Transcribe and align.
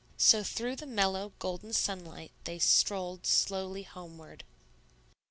So 0.17 0.41
through 0.43 0.77
the 0.77 0.87
mellow, 0.87 1.31
golden 1.37 1.73
sunlight 1.73 2.31
they 2.45 2.57
strolled 2.57 3.27
slowly 3.27 3.83
homeward. 3.83 4.43